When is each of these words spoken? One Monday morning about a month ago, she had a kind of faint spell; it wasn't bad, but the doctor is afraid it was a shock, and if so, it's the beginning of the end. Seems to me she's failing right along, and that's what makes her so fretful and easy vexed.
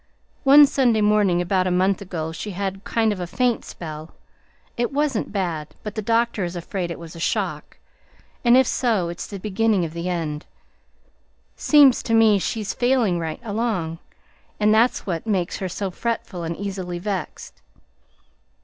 One 0.43 0.67
Monday 0.77 0.99
morning 1.01 1.43
about 1.43 1.67
a 1.67 1.69
month 1.69 2.01
ago, 2.01 2.31
she 2.31 2.49
had 2.57 2.77
a 2.77 2.79
kind 2.79 3.13
of 3.13 3.29
faint 3.29 3.63
spell; 3.63 4.15
it 4.75 4.91
wasn't 4.91 5.31
bad, 5.31 5.75
but 5.83 5.93
the 5.93 6.01
doctor 6.01 6.43
is 6.43 6.55
afraid 6.55 6.89
it 6.89 6.97
was 6.97 7.15
a 7.15 7.19
shock, 7.19 7.77
and 8.43 8.57
if 8.57 8.65
so, 8.65 9.09
it's 9.09 9.27
the 9.27 9.37
beginning 9.37 9.85
of 9.85 9.93
the 9.93 10.09
end. 10.09 10.47
Seems 11.55 12.01
to 12.01 12.15
me 12.15 12.39
she's 12.39 12.73
failing 12.73 13.19
right 13.19 13.39
along, 13.43 13.99
and 14.59 14.73
that's 14.73 15.05
what 15.05 15.27
makes 15.27 15.57
her 15.57 15.69
so 15.69 15.91
fretful 15.91 16.41
and 16.41 16.57
easy 16.57 16.97
vexed. 16.97 17.61